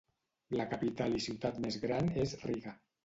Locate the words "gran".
1.87-2.13